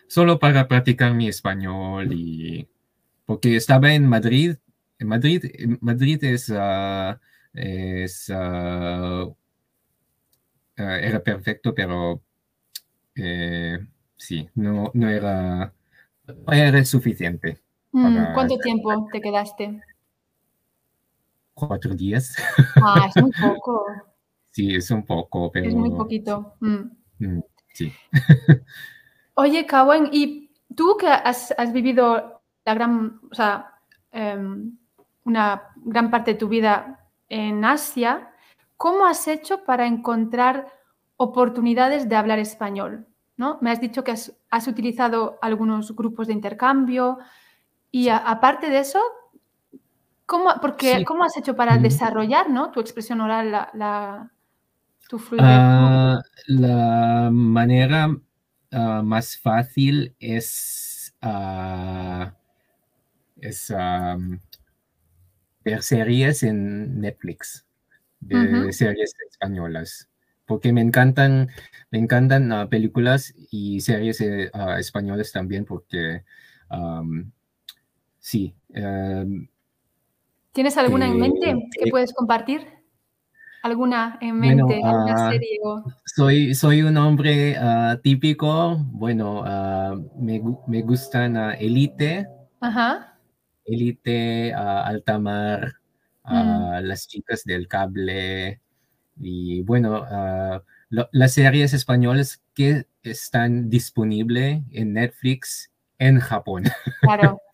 solo 0.09 0.39
para 0.39 0.67
practicar 0.67 1.13
mi 1.13 1.27
español 1.29 2.11
y 2.11 2.67
porque 3.25 3.55
estaba 3.55 3.93
en 3.93 4.07
Madrid. 4.07 4.57
En 4.97 5.07
Madrid, 5.07 5.45
en 5.53 5.77
Madrid 5.81 6.21
es, 6.23 6.51
es, 7.53 8.31
ah, 8.33 9.29
era 10.75 11.23
perfecto, 11.23 11.73
pero 11.73 12.21
eh, 13.15 13.79
sí, 14.17 14.49
no, 14.55 14.91
no 14.93 15.09
era, 15.09 15.73
no 16.27 16.53
era 16.53 16.83
suficiente. 16.83 17.59
Mm, 17.91 18.15
Para 18.15 18.33
¿Cuánto 18.33 18.57
tiempo 18.57 19.07
te 19.11 19.21
quedaste? 19.21 19.81
cuatro 21.53 21.93
días. 21.93 22.35
Ah, 22.81 23.07
es 23.09 23.21
muy 23.21 23.31
poco. 23.41 23.85
Sí, 24.51 24.75
es 24.75 24.89
un 24.91 25.05
poco, 25.05 25.51
pero 25.51 25.67
Es 25.67 25.75
muy 25.75 25.91
poquito. 25.91 26.55
Mm. 26.59 26.91
mm, 27.19 27.43
sí. 27.73 27.91
Oye, 29.39 29.65
Kawen, 29.65 30.09
¿y 30.11 30.51
tú 30.75 30.97
que 30.99 31.07
has, 31.07 31.53
has 31.57 31.71
vivido 31.71 32.41
la 32.65 32.73
gran, 32.73 33.21
o 33.31 33.33
sea, 33.33 33.73
em, 34.11 34.77
una 35.23 35.61
gran 35.77 36.11
parte 36.11 36.31
de 36.33 36.37
tu 36.37 36.49
vida 36.49 36.99
en 37.29 37.63
Asia, 37.63 38.31
¿cómo 38.75 39.05
has 39.05 39.25
hecho 39.29 39.63
para 39.63 39.87
encontrar 39.87 40.67
oportunidades 41.15 42.09
de 42.09 42.17
hablar 42.17 42.39
español? 42.39 43.07
¿No? 43.37 43.57
Me 43.61 43.71
has 43.71 43.79
dicho 43.79 44.03
que 44.03 44.11
has, 44.11 44.33
has 44.51 44.67
utilizado 44.67 45.37
algunos 45.41 45.95
grupos 45.95 46.27
de 46.27 46.33
intercambio 46.33 47.17
y 47.91 48.09
a- 48.09 48.17
aparte 48.17 48.69
de 48.69 48.79
eso, 48.79 48.99
¿cómo, 50.25 50.49
porque, 50.61 50.97
Sí. 50.97 51.05
¿cómo 51.05 51.23
has 51.23 51.37
hecho 51.37 51.55
para 51.55 51.77
desarrollar 51.77 52.49
¿no? 52.49 52.71
tu 52.71 52.81
expresión 52.81 53.21
oral, 53.21 53.51
la, 53.53 53.69
la- 53.73 54.31
tu 55.07 55.17
fluidez? 55.17 55.47
Ah, 55.49 56.19
la 56.47 57.29
manera 57.31 58.09
ah, 58.71 59.01
más 59.03 59.37
fácil 59.37 60.15
es, 60.19 61.15
ah, 61.21 62.33
es 63.37 63.71
am, 63.71 64.39
ver 65.63 65.81
series 65.83 66.43
en 66.43 66.99
Netflix, 67.01 67.65
de 68.19 68.71
series 68.73 69.13
españolas, 69.29 70.09
porque 70.45 70.73
me 70.73 70.81
encantan, 70.81 71.49
me 71.91 71.99
encantan 71.99 72.51
ah, 72.51 72.69
películas 72.69 73.33
y 73.51 73.81
series 73.81 74.21
eh, 74.21 74.51
españolas 74.77 75.31
también, 75.31 75.65
porque 75.65 76.23
am, 76.69 77.31
sí, 78.19 78.55
em, 78.73 79.47
¿Tienes 80.51 80.77
alguna 80.77 81.07
en 81.07 81.17
mente 81.17 81.69
que 81.71 81.87
eh, 81.87 81.91
puedes 81.91 82.13
compartir? 82.13 82.78
¿Alguna 83.61 84.17
en 84.21 84.39
bueno, 84.39 84.67
mente? 84.67 84.81
¿Alguna 84.85 85.27
ah, 85.27 85.29
serie? 85.31 85.59
o- 85.63 85.83
Soy, 86.05 86.53
soy 86.55 86.81
un 86.81 86.97
hombre 86.97 87.55
ah, 87.57 87.97
típico, 88.01 88.77
bueno, 88.91 89.43
ah, 89.45 89.95
me, 90.17 90.41
me 90.67 90.81
gustan 90.81 91.35
Elite, 91.59 92.25
Ajá. 92.61 93.19
Elite, 93.65 94.53
Altamar, 94.53 95.73
Mm, 96.31 96.83
Las 96.83 97.07
chicas 97.07 97.43
del 97.43 97.67
cable 97.67 98.61
y 99.19 99.63
bueno, 99.63 100.05
lo- 100.89 101.09
las 101.11 101.33
series 101.33 101.73
españolas 101.73 102.43
que 102.53 102.85
están 103.01 103.69
disponibles 103.69 104.61
en 104.71 104.93
Netflix 104.93 105.71
en 105.97 106.19
Japón. 106.19 106.65
claro. 107.01 107.39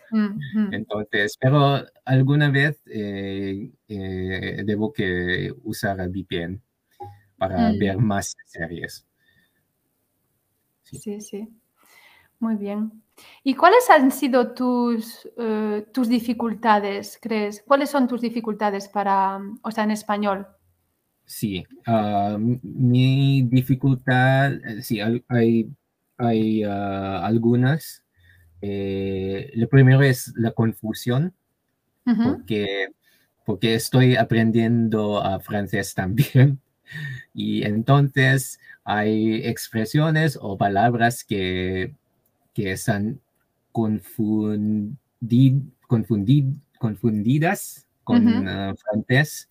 Entonces, 0.71 1.37
pero 1.39 1.83
alguna 2.05 2.49
vez 2.49 2.81
eh, 2.85 3.71
eh, 3.87 4.63
debo 4.65 4.93
que 4.93 5.53
usar 5.63 5.99
el 5.99 6.09
VPN 6.09 6.61
para 7.37 7.71
mm. 7.71 7.79
ver 7.79 7.97
más 7.97 8.35
series. 8.45 9.05
Sí. 10.83 10.97
Sí, 10.97 11.21
sí. 11.21 11.49
Muy 12.39 12.55
bien. 12.55 13.03
¿Y 13.43 13.53
cuáles 13.55 13.89
han 13.89 14.11
sido 14.11 14.53
tus, 14.53 15.27
eh, 15.37 15.85
tus 15.93 16.09
dificultades, 16.09 17.17
crees? 17.21 17.63
¿Cuáles 17.65 17.89
son 17.89 18.07
tus 18.07 18.21
dificultades 18.21 18.89
para, 18.89 19.39
o 19.61 19.71
sea, 19.71 19.85
en 19.85 19.91
español? 19.91 20.47
Sí, 21.25 21.65
ah, 21.87 22.37
mi 22.39 23.41
dificultad, 23.43 24.53
eh, 24.53 24.81
sí, 24.83 24.99
hay, 25.01 25.69
hay 26.17 26.63
ah, 26.63 27.25
algunas. 27.25 28.04
Eh, 28.61 29.51
lo 29.55 29.67
primero 29.67 30.01
es 30.01 30.33
la 30.35 30.51
confusión, 30.51 31.33
porque, 32.03 32.89
porque 33.45 33.75
estoy 33.75 34.15
aprendiendo 34.15 35.21
a 35.21 35.39
francés 35.39 35.93
también. 35.93 36.59
Y 37.33 37.63
entonces 37.63 38.59
hay 38.83 39.43
expresiones 39.43 40.37
o 40.39 40.55
palabras 40.55 41.23
que, 41.23 41.95
que 42.53 42.71
están 42.71 43.19
confundidas 43.71 44.27
con 48.03 48.47
ah, 48.47 48.75
francés. 48.77 49.49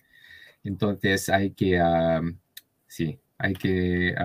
Entonces 0.63 1.27
hay 1.27 1.51
que, 1.51 1.77
sí, 2.87 3.19
hay 3.37 3.53
que... 3.53 4.15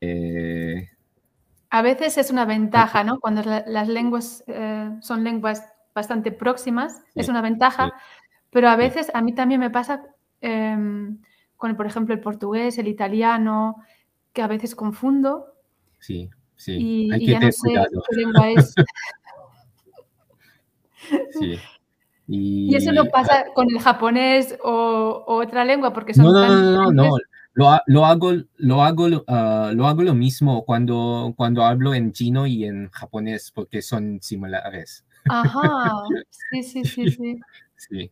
Eh, 0.00 0.88
a 1.70 1.82
veces 1.82 2.18
es 2.18 2.30
una 2.30 2.44
ventaja, 2.44 3.04
¿no? 3.04 3.20
Cuando 3.20 3.42
las 3.44 3.88
lenguas 3.88 4.42
eh, 4.48 4.90
son 5.00 5.22
lenguas 5.22 5.72
bastante 5.94 6.32
próximas, 6.32 7.02
es 7.14 7.28
una 7.28 7.40
ventaja, 7.40 7.92
pero 8.50 8.68
a 8.68 8.76
veces 8.76 9.10
a 9.14 9.22
mí 9.22 9.34
también 9.34 9.60
me 9.60 9.70
pasa 9.70 10.02
em, 10.40 11.18
con, 11.56 11.76
por 11.76 11.86
ejemplo, 11.86 12.12
el 12.14 12.20
portugués, 12.20 12.76
el 12.78 12.88
italiano, 12.88 13.76
que 14.32 14.42
a 14.42 14.48
veces 14.48 14.74
confundo. 14.74 15.46
Sí, 16.00 16.28
sí. 16.56 16.76
Y, 16.78 17.12
Hay 17.12 17.20
que 17.20 17.32
ya 17.32 17.40
no 17.40 17.52
sé 17.52 17.68
qué 17.72 18.16
lengua 18.16 18.50
es. 18.50 18.74
sí. 21.38 21.58
Y... 22.26 22.74
eso 22.74 22.92
no 22.92 23.06
pasa 23.06 23.46
con 23.54 23.68
el 23.70 23.80
japonés 23.80 24.56
o, 24.62 25.24
otra 25.26 25.64
lengua, 25.64 25.92
porque 25.92 26.14
son 26.14 26.26
no, 26.26 26.32
no, 26.32 26.92
no, 26.92 26.92
no, 26.92 27.16
Lo, 27.54 27.78
lo, 27.86 28.06
hago, 28.06 28.32
lo, 28.56 28.82
hago, 28.82 29.06
uh, 29.06 29.74
lo 29.74 29.86
hago 29.86 30.02
lo 30.02 30.14
mismo 30.14 30.64
cuando, 30.64 31.34
cuando 31.36 31.64
hablo 31.64 31.94
en 31.94 32.12
chino 32.12 32.46
y 32.46 32.64
en 32.64 32.90
japonés, 32.90 33.50
porque 33.52 33.82
son 33.82 34.20
similares. 34.22 35.04
Ajá, 35.28 35.92
sí, 36.30 36.62
sí, 36.62 36.84
sí, 36.84 37.10
sí. 37.10 37.40
sí. 37.76 38.10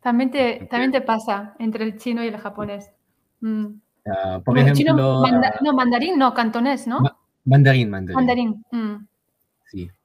También 0.00 0.30
te, 0.30 0.66
también 0.70 0.92
te 0.92 1.00
pasa 1.00 1.56
entre 1.58 1.84
el 1.84 1.96
chino 1.96 2.22
y 2.22 2.28
el 2.28 2.36
japonés. 2.36 2.90
Mm. 3.40 3.64
Uh, 4.06 4.42
por 4.44 4.58
ejemplo... 4.58 4.76
Chino, 4.76 5.20
manda, 5.20 5.54
no, 5.62 5.72
mandarín, 5.72 6.18
no, 6.18 6.34
cantonés, 6.34 6.86
¿no? 6.86 7.00
Ma 7.00 7.16
mandarín, 7.44 7.90
mandarín. 7.90 8.14
Mandarín. 8.14 8.64
Mm. 8.70 9.06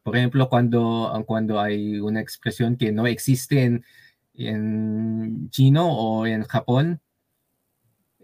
Por 0.03 0.17
ejemplo, 0.17 0.49
cuando, 0.49 1.23
cuando 1.27 1.59
hay 1.59 1.99
una 1.99 2.19
expresión 2.19 2.77
que 2.77 2.91
no 2.91 3.05
existe 3.05 3.63
en, 3.63 3.85
en 4.33 5.49
chino 5.51 5.87
o 5.87 6.25
en 6.25 6.43
Japón, 6.43 6.99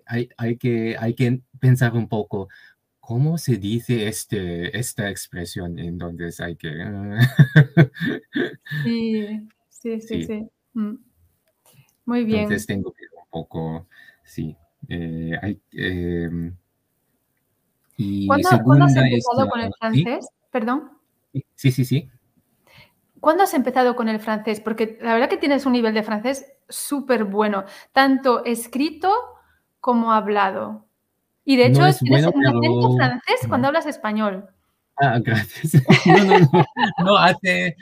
hay, 0.06 0.30
hay, 0.38 0.58
que, 0.58 0.96
hay 1.00 1.14
que 1.14 1.42
pensar 1.60 1.94
un 1.94 2.08
poco, 2.08 2.50
¿cómo 3.00 3.38
se 3.38 3.58
dice 3.58 4.08
este, 4.08 4.78
esta 4.78 5.10
expresión? 5.10 5.80
Entonces 5.80 6.40
hay 6.40 6.56
que... 6.56 6.72
sí, 8.84 9.48
sí, 9.70 10.02
sí, 10.02 10.24
sí. 10.24 10.48
Mm. 10.74 10.96
Muy 12.06 12.24
bien. 12.24 12.42
Entonces 12.42 12.68
tengo 12.68 12.92
que 12.92 13.04
un 13.18 13.30
poco, 13.30 13.88
sí. 14.24 14.56
Eh, 14.88 15.32
hay, 15.42 15.60
eh, 15.72 16.52
y 17.98 18.28
¿Cuándo, 18.28 18.50
¿cuándo 18.64 18.86
has 18.86 18.96
empezado 18.96 19.50
con 19.50 19.62
el 19.62 19.72
francés? 19.80 20.28
Perdón. 20.52 20.92
Sí, 21.56 21.72
sí, 21.72 21.86
sí. 21.86 22.10
¿Cuándo 23.20 23.44
has 23.44 23.54
empezado 23.54 23.96
con 23.96 24.10
el 24.10 24.20
francés? 24.20 24.60
Porque 24.60 25.00
la 25.02 25.14
verdad 25.14 25.30
que 25.30 25.38
tienes 25.38 25.66
un 25.66 25.74
nivel 25.74 25.94
de 25.94 26.04
francés 26.04 26.46
súper 26.70 27.24
bueno, 27.24 27.66
tanto 27.92 28.44
escrito 28.46 29.12
como 29.86 30.12
hablado. 30.12 30.84
Y 31.44 31.58
de 31.58 31.68
hecho, 31.68 31.82
no 31.82 31.86
es 31.86 32.00
tienes 32.00 32.26
un 32.26 32.44
acento 32.44 32.96
francés 32.96 33.48
cuando 33.48 33.68
hablas 33.68 33.86
español. 33.86 34.50
Ah, 35.00 35.20
gracias. 35.24 35.76
No, 36.08 36.24
no, 36.24 36.40
no. 36.40 36.66
No, 37.06 37.18
hace. 37.18 37.78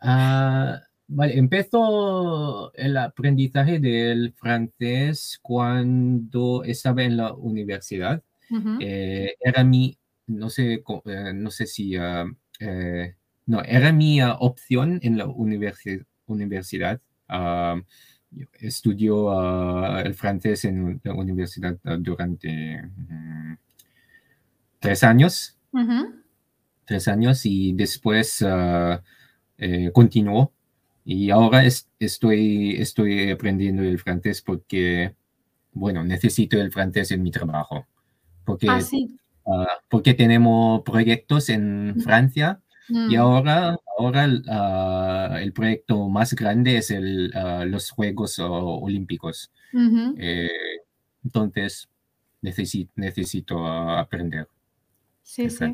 Uh, 0.00 0.78
vale, 1.08 1.36
empezó 1.36 2.72
el 2.74 2.96
aprendizaje 2.96 3.80
del 3.80 4.32
francés 4.34 5.40
cuando 5.42 6.62
estaba 6.62 7.02
en 7.02 7.16
la 7.16 7.34
universidad. 7.34 8.22
eh, 8.78 9.34
era 9.40 9.64
mi, 9.64 9.98
no 10.28 10.50
sé, 10.50 10.84
eh, 11.04 11.32
no 11.34 11.50
sé 11.50 11.66
si 11.66 11.98
uh, 11.98 12.32
eh, 12.60 13.16
no, 13.46 13.60
era 13.64 13.92
mi 13.92 14.22
opción 14.22 15.00
en 15.02 15.18
la 15.18 15.26
universidad. 15.26 17.00
Estudió 18.60 19.30
ah, 19.32 20.02
el 20.04 20.14
francés 20.14 20.64
en 20.64 21.00
la 21.02 21.14
universidad 21.14 21.76
ah, 21.84 21.96
durante 21.98 22.82
mm, 22.82 23.56
tres 24.78 25.02
años. 25.02 25.56
Tres 26.84 27.08
años 27.08 27.46
y 27.46 27.72
después 27.72 28.44
eh, 29.58 29.90
continuó. 29.92 30.52
Y 31.04 31.30
ahora 31.30 31.64
estoy, 31.64 32.76
estoy 32.76 33.30
aprendiendo 33.30 33.82
el 33.82 33.98
francés 33.98 34.42
porque, 34.42 35.14
bueno, 35.72 36.04
necesito 36.04 36.60
el 36.60 36.70
francés 36.70 37.10
en 37.12 37.22
mi 37.22 37.30
trabajo. 37.30 37.86
Porque 38.44 38.68
ah, 38.68 38.80
sí. 38.80 39.18
Ah, 39.46 39.66
porque 39.88 40.14
tenemos 40.14 40.82
proyectos 40.82 41.48
en 41.48 41.96
Francia 42.02 42.60
y 42.90 43.16
mm. 43.16 43.20
ahora, 43.20 43.76
ahora 43.96 44.26
uh, 44.26 45.36
el 45.36 45.52
proyecto 45.52 46.08
más 46.08 46.34
grande 46.34 46.76
es 46.78 46.90
el, 46.90 47.32
uh, 47.34 47.64
los 47.64 47.90
Juegos 47.90 48.38
Olímpicos. 48.38 49.52
eh, 50.18 50.48
entonces, 51.24 51.88
necesito, 52.42 52.92
necesito 52.96 53.66
aprender. 53.66 54.48
Sí, 55.22 55.48
sí. 55.48 55.64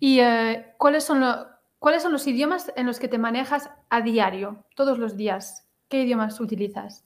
¿Y 0.00 0.20
uh, 0.20 0.62
¿cuáles, 0.78 1.04
son 1.04 1.20
lo, 1.20 1.46
cuáles 1.78 2.02
son 2.02 2.12
los 2.12 2.26
idiomas 2.26 2.72
en 2.76 2.86
los 2.86 2.98
que 2.98 3.08
te 3.08 3.18
manejas 3.18 3.70
a 3.88 4.00
diario, 4.00 4.64
todos 4.74 4.98
los 4.98 5.16
días? 5.16 5.68
¿Qué 5.88 6.02
idiomas 6.02 6.40
utilizas? 6.40 7.04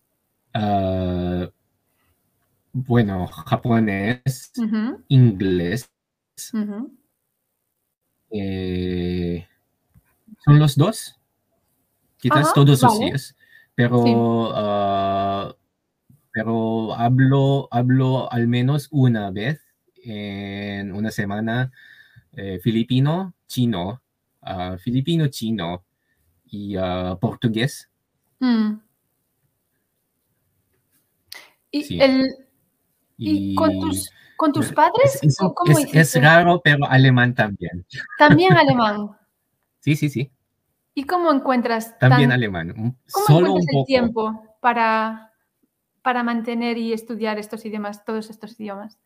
Bueno, 2.72 3.26
japonés, 3.26 4.52
inglés. 5.08 5.90
Eh, 8.30 9.46
son 10.44 10.58
los 10.58 10.76
dos. 10.76 11.16
Quizás 12.18 12.52
todos 12.54 12.82
los 12.82 12.98
días. 12.98 13.36
Pero, 13.74 14.52
ah, 14.54 15.54
pero 16.32 16.94
hablo, 16.94 17.68
hablo 17.70 18.32
al 18.32 18.46
menos 18.46 18.88
una 18.90 19.30
vez 19.30 19.60
en 20.04 20.92
una 20.92 21.10
semana 21.10 21.72
eh, 22.36 22.60
filipino, 22.62 23.34
chino, 23.46 24.02
uh, 24.42 24.78
filipino, 24.78 25.28
chino 25.28 25.84
y 26.46 26.76
uh, 26.76 27.18
portugués. 27.18 27.90
Mm. 28.38 28.74
Y 31.72 32.00
el, 32.00 32.34
¿Y, 33.16 33.54
con 33.54 33.78
tus, 33.80 34.10
con 34.40 34.54
tus 34.54 34.72
padres? 34.72 35.18
Es, 35.20 35.36
¿cómo 35.36 35.78
es, 35.78 35.94
es, 35.94 36.22
raro, 36.22 36.62
pero 36.64 36.86
alemán 36.86 37.34
también. 37.34 37.84
También 38.16 38.52
alemán. 38.56 39.10
sí, 39.80 39.96
sí, 39.96 40.08
sí. 40.08 40.32
¿Y 40.94 41.04
cómo 41.04 41.30
encuentras? 41.30 41.98
También 41.98 42.32
alemán. 42.32 42.72
¿Cómo 42.72 42.96
Solo 43.26 43.46
encuentras 43.48 43.60
un 43.60 43.66
poco. 43.66 43.80
el 43.80 43.86
tiempo 43.86 44.56
para, 44.60 45.34
para 46.00 46.22
mantener 46.22 46.78
y 46.78 46.94
estudiar 46.94 47.38
estos 47.38 47.66
idiomas, 47.66 48.02
todos 48.02 48.30
estos 48.30 48.58
idiomas? 48.58 48.98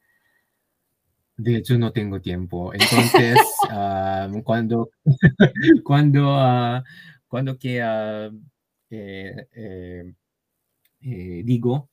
De 1.36 1.56
hecho, 1.56 1.76
no 1.78 1.90
tengo 1.90 2.20
tiempo. 2.20 2.72
Entonces, 2.72 3.36
uh, 3.72 4.40
cuando, 4.44 4.90
cuando, 5.82 6.36
uh, 6.36 6.80
cuando 7.26 7.58
que 7.58 7.82
uh, 7.82 8.32
eh, 8.88 9.48
eh, 9.52 10.12
eh, 11.00 11.42
digo 11.44 11.90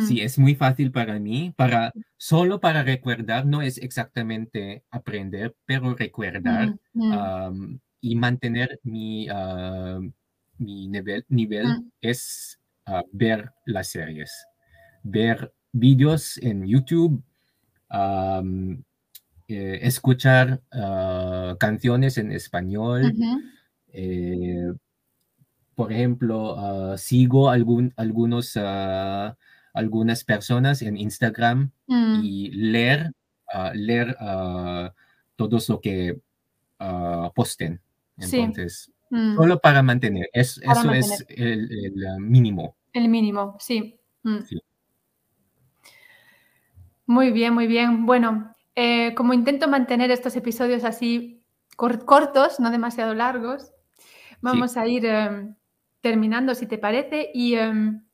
Sí, 0.00 0.14
mm. 0.14 0.24
es 0.24 0.38
muy 0.38 0.54
fácil 0.54 0.90
para 0.90 1.18
mí, 1.18 1.52
para, 1.56 1.92
solo 2.16 2.60
para 2.60 2.82
recordar, 2.82 3.44
no 3.44 3.60
es 3.60 3.78
exactamente 3.78 4.84
aprender, 4.90 5.54
pero 5.66 5.94
recordar 5.94 6.74
mm, 6.94 7.12
mm. 7.12 7.80
y 8.00 8.16
mantener 8.16 8.80
mi, 8.82 9.28
mi 10.58 10.88
nivel, 10.88 11.24
nivel 11.28 11.66
es 12.00 12.58
ah, 12.86 13.02
ver 13.12 13.50
las 13.66 13.88
series, 13.88 14.46
ver 15.02 15.52
vídeos 15.72 16.38
en 16.38 16.66
YouTube, 16.66 17.22
eh, 19.48 19.78
escuchar 19.82 20.62
ah, 20.72 21.56
canciones 21.58 22.16
en 22.16 22.32
español. 22.32 23.12
Eh, 23.92 24.72
por 25.74 25.92
ejemplo, 25.92 26.96
sigo 26.96 27.50
algún, 27.50 27.92
algunos 27.96 28.56
algunas 29.72 30.24
personas 30.24 30.82
en 30.82 30.96
Instagram 30.96 31.70
mm. 31.86 32.20
y 32.22 32.50
leer, 32.50 33.12
uh, 33.54 33.74
leer 33.74 34.16
uh, 34.20 34.90
todo 35.36 35.58
lo 35.68 35.80
que 35.80 36.20
uh, 36.80 37.32
posten. 37.34 37.80
Entonces, 38.16 38.92
sí. 39.08 39.14
mm. 39.14 39.36
solo 39.36 39.60
para 39.60 39.82
mantener. 39.82 40.28
Es, 40.32 40.60
para 40.60 40.80
eso 40.80 40.88
mantener. 40.88 41.04
es 41.04 41.26
el, 41.28 41.94
el, 41.94 42.20
mínimo. 42.20 42.76
El 42.92 43.08
mínimo, 43.08 43.56
sí. 43.58 43.98
Mm. 44.22 44.40
sí. 44.42 44.62
Muy 47.06 47.30
bien, 47.30 47.52
muy 47.52 47.66
bien. 47.66 48.06
Bueno, 48.06 48.54
eh, 48.74 49.14
como 49.14 49.34
intento 49.34 49.68
mantener 49.68 50.10
estos 50.10 50.36
episodios 50.36 50.84
así 50.84 51.44
cortos, 51.76 52.60
no 52.60 52.70
demasiado 52.70 53.14
largos, 53.14 53.72
vamos 54.40 54.76
a 54.76 54.86
ir 54.86 55.04
em, 55.06 55.54
terminando, 56.00 56.54
si 56.54 56.66
te 56.66 56.78
parece, 56.78 57.30
y 57.34 57.54
em, 57.54 58.04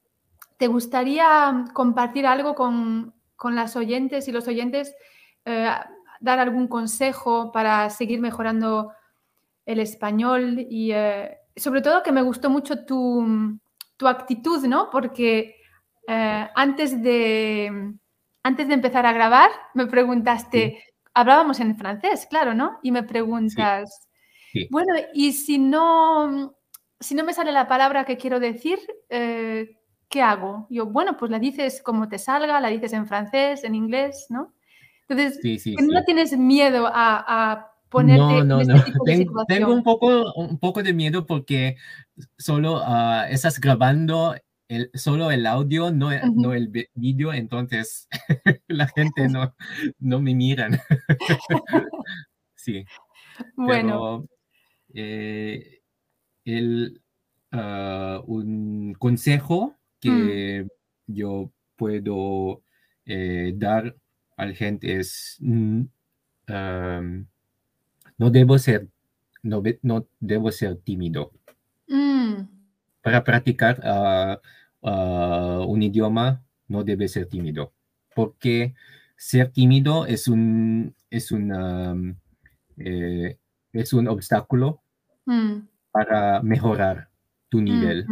¿te 0.58 0.66
gustaría 0.66 1.64
compartir 1.72 2.26
algo 2.26 2.54
con, 2.54 3.14
las 3.44 3.76
oyentes 3.76 4.28
y 4.28 4.32
los 4.32 4.48
oyentes, 4.48 4.94
eh, 5.44 5.70
dar 6.20 6.38
algún 6.40 6.66
consejo 6.66 7.52
para 7.52 7.88
seguir 7.88 8.20
mejorando 8.20 8.92
el 9.64 9.78
español 9.78 10.66
y 10.68 10.90
eh, 10.92 11.38
sobre 11.56 11.80
todo 11.80 12.02
que 12.02 12.12
me 12.12 12.22
gustó 12.22 12.50
mucho 12.50 12.84
tu, 12.84 13.58
actitud, 14.04 14.64
¿no? 14.66 14.90
Porque 14.90 15.56
eh, 16.06 16.48
antes, 16.54 17.00
de, 17.02 17.94
antes 18.42 18.68
de 18.68 18.74
empezar 18.74 19.06
a 19.06 19.12
grabar 19.12 19.50
me 19.74 19.86
preguntaste, 19.86 20.82
hablábamos 21.14 21.60
en 21.60 21.76
francés, 21.76 22.26
claro, 22.28 22.54
¿no? 22.54 22.78
Y 22.82 22.90
me 22.90 23.04
preguntas, 23.04 24.08
bueno, 24.70 24.94
y 25.14 25.32
si 25.32 25.58
no, 25.58 26.56
si 26.98 27.14
no 27.14 27.24
me 27.24 27.34
sale 27.34 27.52
la 27.52 27.68
palabra 27.68 28.04
que 28.04 28.16
quiero 28.16 28.40
decir, 28.40 28.78
eh, 29.08 29.77
¿qué 30.08 30.22
hago? 30.22 30.66
Yo, 30.70 30.86
bueno, 30.86 31.16
pues 31.16 31.30
la 31.30 31.38
dices 31.38 31.82
como 31.82 32.08
te 32.08 32.18
salga, 32.18 32.60
la 32.60 32.68
dices 32.68 32.92
en 32.92 33.06
francés, 33.06 33.64
en 33.64 33.74
inglés, 33.74 34.26
¿no? 34.30 34.54
Entonces, 35.08 35.40
no 35.80 36.04
tienes 36.04 36.36
miedo 36.36 36.88
a, 36.92 37.72
ponerte 37.88 38.44
no, 38.44 38.44
no, 38.44 38.60
este 38.60 38.74
no. 38.74 38.82
tengo, 39.06 39.44
tengo, 39.46 39.72
un 39.72 39.82
poco, 39.82 40.34
un 40.34 40.58
poco 40.58 40.82
de 40.82 40.92
miedo 40.92 41.24
porque 41.24 41.76
solo 42.36 42.82
uh, 42.82 43.24
estás 43.30 43.58
grabando 43.60 44.34
el, 44.68 44.90
solo 44.92 45.30
el 45.30 45.46
audio, 45.46 45.90
no, 45.90 46.10
no 46.34 46.52
el 46.52 46.70
vídeo, 46.94 47.32
entonces 47.32 48.06
la 48.68 48.86
gente 48.88 49.28
no, 49.30 49.54
no 49.98 50.20
me 50.20 50.34
miran. 50.34 50.78
sí. 52.54 52.84
Bueno. 53.56 54.26
Pero, 54.92 55.04
eh, 55.06 55.80
el, 56.44 57.00
uh, 57.52 58.22
un 58.26 58.94
consejo 58.98 59.77
que 60.00 60.64
mm. 60.64 61.12
yo 61.12 61.50
puedo 61.76 62.62
eh, 63.06 63.52
dar 63.56 63.96
a 64.36 64.46
la 64.46 64.54
gente 64.54 64.98
es 64.98 65.36
mm, 65.40 65.80
um, 66.48 67.26
no 68.18 68.30
debo 68.30 68.58
ser 68.58 68.88
no, 69.42 69.62
no 69.82 70.06
debo 70.20 70.52
ser 70.52 70.76
tímido 70.76 71.32
mm. 71.88 72.42
para 73.02 73.24
practicar 73.24 73.80
uh, 73.84 74.88
uh, 74.88 75.64
un 75.66 75.82
idioma 75.82 76.42
no 76.68 76.84
debe 76.84 77.08
ser 77.08 77.26
tímido 77.26 77.72
porque 78.14 78.74
ser 79.16 79.50
tímido 79.50 80.06
es 80.06 80.28
un 80.28 80.94
es 81.10 81.32
un 81.32 81.52
um, 81.52 82.16
eh, 82.76 83.38
es 83.72 83.92
un 83.92 84.08
obstáculo 84.08 84.80
para 85.90 86.42
mejorar 86.42 87.08
tu 87.48 87.60
nivel 87.60 88.06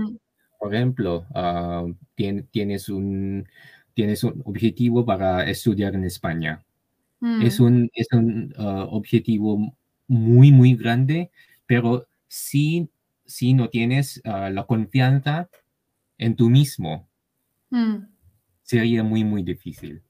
por 0.66 0.74
ejemplo, 0.74 1.24
uh, 1.30 1.94
tienes, 2.16 2.88
un, 2.88 3.48
tienes 3.94 4.24
un 4.24 4.42
objetivo 4.44 5.06
para 5.06 5.48
estudiar 5.48 5.94
en 5.94 6.02
España. 6.02 6.64
Es 7.40 7.60
mm. 7.60 7.62
un, 7.62 7.90
es 7.94 8.08
un 8.10 8.52
uh, 8.58 8.88
objetivo 8.90 9.76
muy, 10.08 10.50
muy 10.50 10.74
grande, 10.74 11.30
pero 11.66 12.08
si, 12.26 12.88
si 13.24 13.54
no 13.54 13.68
tienes 13.68 14.20
uh, 14.24 14.50
la 14.50 14.64
confianza 14.66 15.48
en 16.18 16.34
tú 16.34 16.50
mismo, 16.50 17.06
mm. 17.70 17.98
sería 18.64 19.04
muy, 19.04 19.22
muy 19.22 19.44
difícil. 19.44 20.02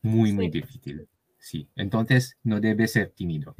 Muy, 0.00 0.32
muy 0.32 0.48
difícil. 0.48 1.08
Sí, 1.38 1.66
entonces 1.74 2.36
no 2.44 2.60
debe 2.60 2.86
ser 2.86 3.10
tímido. 3.10 3.56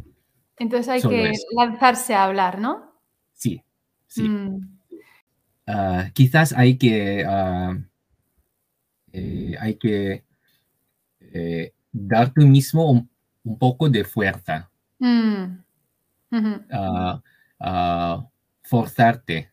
Entonces 0.57 0.89
hay 0.89 1.03
que 1.03 1.33
lanzarse 1.57 2.15
a 2.15 2.27
hablar, 2.27 2.61
¿no? 2.61 2.93
Sí, 3.33 3.65
sí. 4.07 4.29
Mm. 4.29 4.80
Ah, 5.67 6.11
quizás 6.15 6.53
hay 6.53 6.77
que, 6.79 7.25
uh, 7.27 7.81
eh, 9.13 9.57
hay 9.61 9.75
que 9.77 10.25
eh, 11.21 11.73
dar 11.93 12.33
tú 12.33 12.43
mismo 12.47 12.91
un, 12.91 13.11
un, 13.45 13.59
poco 13.59 13.89
de 13.89 14.05
fuerza. 14.05 14.71
Mm. 14.99 15.63
Uh, 16.33 17.21
forzarte 18.63 19.51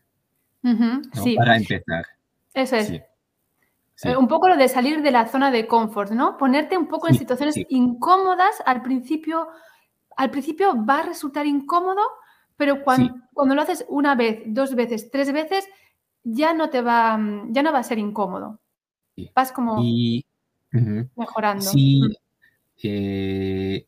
sí. 1.12 1.36
para 1.36 1.56
empezar. 1.56 2.06
Eso 2.54 2.76
es. 2.76 2.90
Eh, 4.04 4.16
un 4.16 4.28
poco 4.28 4.48
lo 4.48 4.56
de 4.56 4.68
salir 4.68 5.02
de 5.02 5.10
la 5.10 5.26
zona 5.26 5.50
de 5.50 5.66
confort, 5.66 6.12
¿no? 6.12 6.36
Ponerte 6.36 6.78
un 6.78 6.86
poco 6.86 7.08
en 7.08 7.14
situaciones 7.14 7.56
incómodas 7.68 8.62
al 8.64 8.82
principio. 8.82 9.48
Al 10.16 10.30
principio 10.30 10.74
va 10.84 11.00
a 11.00 11.02
resultar 11.02 11.46
incómodo, 11.46 12.00
pero 12.56 12.82
cuando, 12.84 13.14
cuando 13.32 13.54
lo 13.54 13.62
haces 13.62 13.84
una 13.88 14.14
vez, 14.14 14.42
dos 14.46 14.74
veces, 14.74 15.10
tres 15.10 15.32
veces, 15.32 15.68
ya 16.32 16.54
no 16.54 16.70
te 16.70 16.82
va, 16.82 17.16
mm, 17.16 17.52
ya 17.52 17.62
no 17.62 17.72
va 17.72 17.78
a 17.78 17.84
ser 17.84 17.98
incómodo. 17.98 18.58
Vas 19.34 19.50
como 19.52 19.82
mejorando. 21.16 21.64
Sí, 21.64 22.00
eh, 22.82 23.86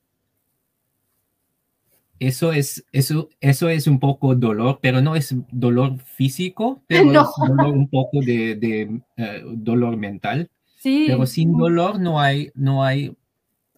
eso 2.18 2.52
es, 2.52 2.84
eso, 2.92 3.28
eso 3.40 3.68
es 3.68 3.86
un 3.86 4.00
poco 4.00 4.34
dolor, 4.34 4.80
pero 4.82 5.00
no 5.00 5.14
es 5.14 5.34
dolor 5.52 5.98
físico, 6.00 6.82
pero 6.88 7.12
es 7.12 7.28
un 7.72 7.88
poco 7.88 8.20
de, 8.20 9.00
eh, 9.16 9.42
dolor 9.46 9.96
mental. 9.96 10.50
Sí. 10.76 11.04
Pero 11.06 11.26
sin 11.26 11.56
dolor 11.56 12.00
no 12.00 12.20
hay, 12.20 12.50
no 12.54 12.82
hay 12.82 13.14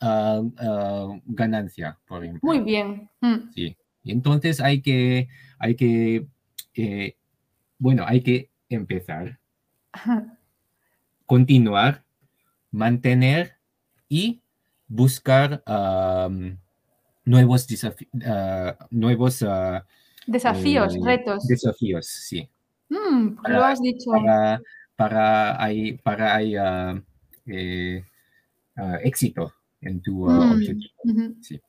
ah, 0.00 0.40
ah, 0.58 1.18
ganancia, 1.26 1.98
por 2.06 2.24
ejemplo. 2.24 2.46
Muy 2.48 2.60
bien. 2.60 3.10
Mm. 3.20 3.52
Sí. 3.54 3.76
entonces 4.04 4.60
hay 4.60 4.80
que, 4.80 5.28
hay 5.58 5.74
que 5.74 6.26
eh, 6.74 7.16
bueno, 7.78 8.04
hay 8.06 8.20
que 8.20 8.51
empezar, 8.74 9.38
continuar, 11.26 12.04
mantener 12.70 13.56
y 14.08 14.42
buscar 14.88 15.62
nuevos, 17.26 17.68
ah, 18.26 18.76
nuevos 18.90 19.42
ah, 19.42 19.86
desafíos, 20.26 20.96
eh, 20.96 21.00
retos. 21.02 21.46
Desafíos, 21.46 22.06
sí. 22.06 22.48
Mm, 22.88 23.36
lo 23.48 23.64
has 23.64 23.80
dicho. 23.80 24.10
Para, 24.10 24.60
para, 24.96 25.62
hay, 25.62 25.94
para 25.98 26.34
hay, 26.34 26.56
ah, 26.56 27.02
eh, 27.46 28.04
éxito 29.02 29.52
en 29.80 30.00
tu 30.02 30.26
mm, 30.26 30.52
objetivo. 30.52 30.94
sí. 31.40 31.60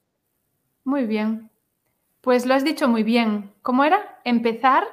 Muy 0.83 1.05
bien. 1.05 1.49
Pues 2.21 2.45
lo 2.45 2.53
has 2.53 2.63
dicho 2.63 2.87
muy 2.87 3.03
bien. 3.03 3.51
¿Cómo 3.61 3.83
era? 3.83 4.19
Empezar 4.23 4.83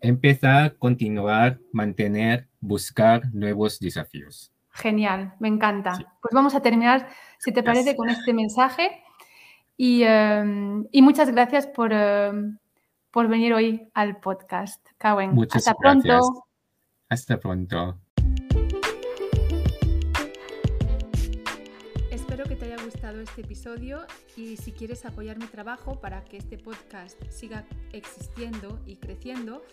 empezar, 0.00 0.76
continuar, 0.76 1.58
mantener, 1.72 2.48
buscar 2.60 3.22
nuevos 3.32 3.78
desafíos. 3.80 4.52
Genial, 4.70 5.34
me 5.40 5.48
encanta. 5.48 5.92
Pues 6.20 6.32
vamos 6.32 6.54
a 6.54 6.60
terminar, 6.60 7.08
si 7.38 7.52
te 7.52 7.62
parece, 7.62 7.96
con 7.96 8.10
este 8.10 8.32
mensaje. 8.32 9.02
Y, 9.76 10.02
em, 10.02 10.86
muchas 10.94 11.30
gracias 11.30 11.66
por, 11.66 11.92
em, 11.92 12.58
por, 13.10 13.28
venir 13.28 13.54
hoy 13.54 13.88
al 13.94 14.18
podcast, 14.20 14.86
Kawen. 14.98 15.34
Muchas 15.34 15.66
Hasta 15.66 15.74
pronto. 15.74 16.46
Hasta 17.08 17.38
pronto. 17.38 17.98
Este 22.76 23.40
episodio 23.40 24.06
y 24.36 24.56
si 24.56 24.70
quieres 24.72 25.04
apoyar 25.04 25.38
mi 25.38 25.46
trabajo 25.46 26.00
para 26.00 26.24
que 26.24 26.36
este 26.36 26.58
podcast 26.58 27.20
siga 27.30 27.64
existiendo 27.92 28.80
y 28.86 28.96
creciendo, 28.96 29.64